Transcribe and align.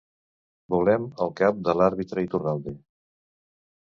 Volem 0.75 1.03
el 1.25 1.29
cap 1.41 1.59
de 1.67 1.75
l'àrbitre 1.81 2.23
Iturralde. 2.29 2.73